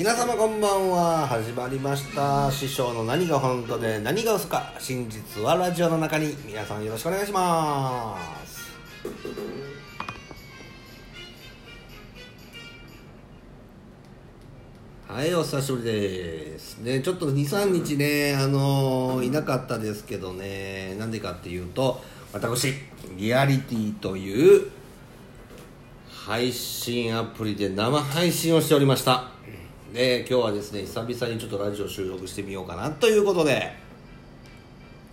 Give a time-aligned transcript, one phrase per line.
[0.00, 1.26] 皆様こんばんは。
[1.26, 2.50] 始まりました。
[2.50, 6.34] 師匠の何が本当で何が嘘か真実はラジオの中に。
[6.46, 8.72] 皆さんよろしくお願いします。
[15.06, 16.78] はいお久しぶりです。
[16.78, 20.94] ねちょっと23日ねあのいなかったですけどね。
[20.98, 22.00] なんでかっていうと
[22.32, 22.72] 私
[23.18, 24.70] リアリティという
[26.08, 29.39] 配信アプリで生配信をしておりました。
[29.92, 33.72] で今日はですね久々にちょっとラジオ収録してみようかなということで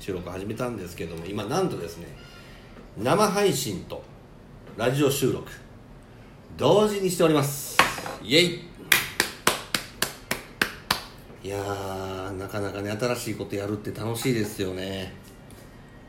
[0.00, 2.08] 収録始めたんですけども今なんとですね
[2.98, 4.02] 生配信と
[4.76, 5.48] ラジオ収録
[6.56, 7.76] 同時にしております。
[8.22, 8.60] イエイ。
[11.42, 15.12] いやーなかなかね新しいことやるって楽しいですよね。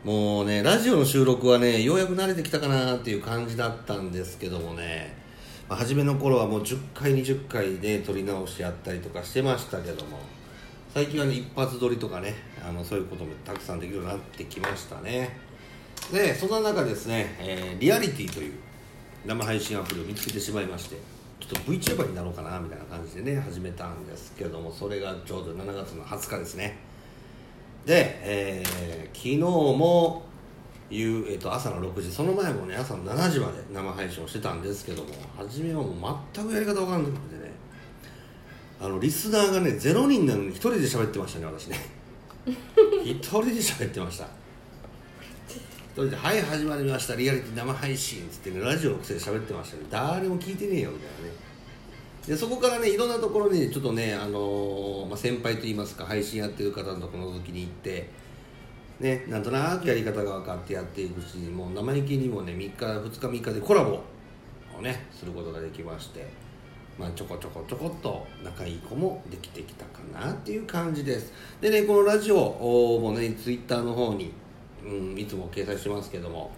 [0.04, 5.25] もうねラジオの収録はねようやく慣れてきたかなっていう感じだったんですけどもね。
[5.68, 10.20] まあ、初めの頃はもう10回20回で撮り直しやったりとかしてましたけども
[10.94, 12.36] 最近はね一発撮りとかね
[12.66, 15.38] あのそういうこともたくさんできるようになってきましたね。
[16.12, 18.54] でそんな中ですね、えー、リアリティという
[19.26, 20.98] 生配信アプリを見つけてしまいまして
[21.40, 26.78] ちょっと VTuber になろうかなみたいな感じでね始めたんですけどもそれがちょうど7月の20日ですね。
[27.86, 30.24] で、えー、昨日も
[30.90, 32.12] いう、えー、と朝の6時。
[32.12, 37.52] その前もね朝の7時まで生配信をしてたんですけども初めはもう全くやり方分かんなくてね。
[38.80, 41.78] あのリスナーがね0人なのに1人で喋ってましたね私ね。
[42.46, 44.26] 1人で喋ってました。
[44.26, 44.28] 1
[45.96, 47.16] 人で「はい始まりました。
[47.16, 51.46] リアリティ生配信」っつってねラジオの癖で喋ってましたね誰も聞いてねえよみたいなね。
[52.28, 58.10] でそこからねいろんなところにちょっとね、あのー、まあ、先輩といいますか配信やってる方のところの時に行って
[59.00, 64.00] ね、なんとなくやり方が分かってやっていくしもう生意気にもね3日2日3日でコラボ
[64.78, 66.26] をねすることができまして、
[66.98, 71.34] まあ、ちょこちょこちょこっと仲いい子もできてきたかなっていう感じです。
[71.60, 72.38] でねこのラジオ
[73.02, 74.32] もねツイッターの方に、
[74.86, 76.52] うん、いつも掲載してますけども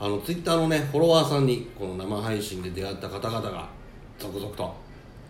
[0.00, 3.68] あのツイッターのねフォロワーさんにこの生配信で出会った方々が
[4.18, 4.74] 続々と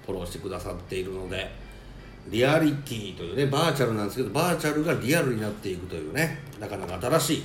[0.06, 1.65] フォローしてくださっているので
[2.28, 7.44] リアリティというねバーチャルなんですけどバーチャルがリアルになっていくというねなかなか新しい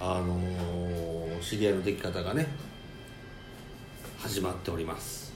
[0.00, 2.46] あのー、知り合いのでき方がね
[4.18, 5.32] 始まっております。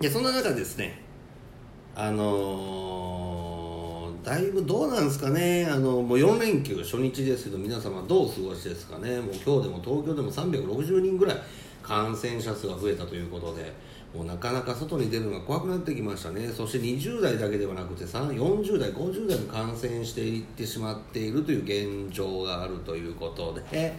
[0.00, 1.00] でそんな中ですね
[1.94, 11.36] あのー、だいぶどうなんですかねあのもう4連休初日ですけど皆様どうお過ごしですかねもう今日でも東京でも360人ぐらい
[11.86, 13.72] 感染者数が増えたということで
[14.14, 16.48] もうなかなか外に出るのが怖くなってきましたね。
[16.48, 23.92] そして20代だけではなくて40代50代も感染していってしまっているという現状があるということで、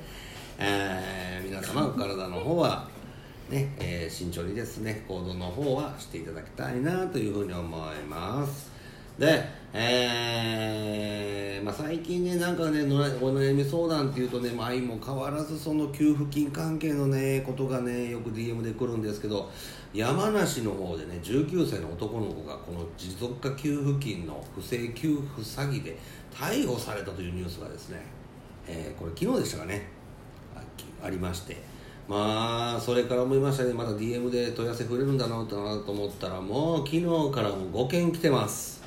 [0.58, 2.88] えー、皆様お体の方は
[3.50, 8.72] ね、えー、慎重にですね行動の方はしていただきたいなというふうに思います。
[9.20, 9.44] で、
[9.74, 10.95] えー、
[12.06, 19.50] 近ねなんかねお悩み相談っていうとね、まあ、相も変わらずその給付金関係のねことがねよく DM で来るんですけど
[19.94, 25.98] 山梨の方でね19歳の男の子がこの持続化給付金の不正給付詐欺で
[26.32, 28.02] 逮捕されたというニュースがですね、
[28.68, 29.90] えー、これ昨日でしたかね
[31.04, 31.76] ありまして。
[32.08, 35.58] まあそれから思いましたねまだ DM で問い合わせ触れるんだなと
[35.92, 37.02] 思ったらもう昨日
[37.34, 38.84] からも5件来てます。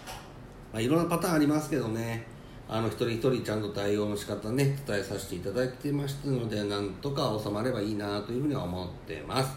[0.72, 2.37] まあ、いろんなパターンありますけどね。
[2.70, 9.56] あの一人一人ちゃんと対応の仕方ね伝えさせていただいてましたのでなんとか収まればいいなというふうには思ってます。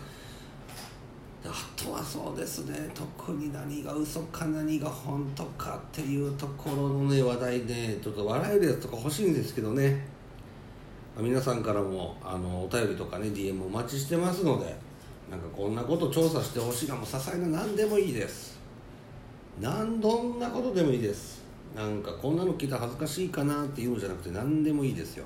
[1.44, 10.08] あとはそうですね特に何が嘘か何が本当かっていうところのね話題でちょっと笑えるやつとか欲しいんですけどね。
[11.18, 14.74] 皆さんからもあのお便りとかね DM お待ちしてますので
[15.30, 18.58] なんかこんなこと調査してほしいなもう些細な何でもいいです。
[19.60, 21.41] 何どんなことでもいいです。
[21.76, 25.26] なんかこんなの聞いたら恥ずかしいかなっていうのじゃなくて何でもいいですよ。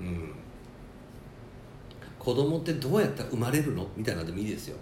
[0.00, 0.32] うん。
[2.18, 3.86] 子供ってどうやったら生まれるの？
[3.96, 4.76] みたいなでもいいですよ。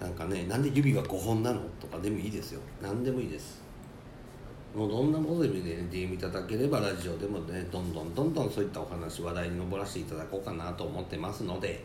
[0.00, 1.60] なんかねなんで指が5本なの？
[1.80, 2.60] とかでもいいですよ。
[2.82, 3.62] 何でもいいです。
[4.74, 5.86] もうどんなことでもね。
[5.90, 11.84] DM いただければラジオでもねどんどんどんどんそういったお話話題に上らせていただこうかなと思ってますので。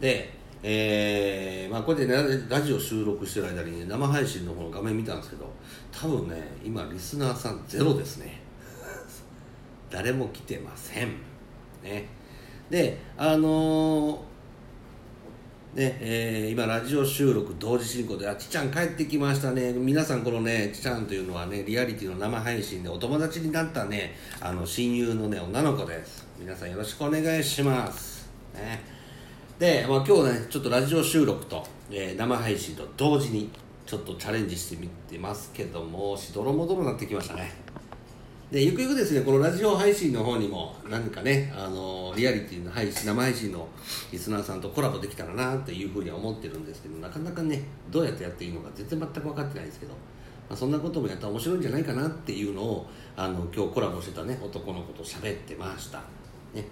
[0.00, 5.50] でえーまあ、こうやってラジオ収録してる間に、ね、生配信の方の画面見たんですけど
[5.90, 8.40] 多分ね今リスナーさんゼロですね。
[9.90, 11.14] 誰も来てません。
[11.82, 12.06] ね。
[12.68, 19.72] であのー、ねえー、今ラジオ収録同時進行であちちゃん帰ってきましたね。
[19.72, 26.26] 皆さんこのねちちゃんというのはねリアリティの生配信でお友達になったねあの親友のね女の子です。
[26.38, 28.28] 皆さんよろしくお願いします。
[28.54, 28.99] ね。
[29.60, 33.50] で、まあ、今日ねちょっとラジオ収録と、えー生配信と同時に
[33.84, 37.52] ちょっとチャレンジしてみてますけどもしどろもどろなってきましたね。
[38.50, 43.68] でゆくゆくですねこのラジオ配信の方にも何かねあのリアリティの配信生配信の
[44.10, 49.92] リスナーさんとコラボできたらなっていうふうには思ってるんですけどなかなかねどうやってやっていいのか全然全く分かってないですけど、
[50.48, 55.98] ま、そんなこともやったら面白いんじゃないかなっていうのをあの今日コラボしてたね男の子と喋ってました。
[56.54, 56.64] ね。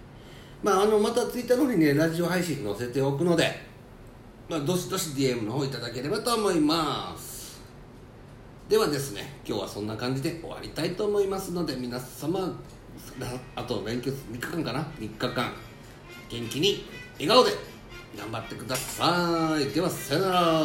[0.62, 3.60] まああのまたツイッターの方にねラジオ配信載せておくので
[4.48, 7.60] まあどしどし DM の方いただければと思います。
[8.68, 12.60] ではですね今日はそんな感じで終わりたいと思いますので皆様
[13.56, 15.52] あと連休3日間かな？3日間
[16.28, 16.84] 元気に
[17.14, 17.52] 笑顔で
[18.18, 19.66] 頑張ってください。
[19.66, 20.64] ではさよなら。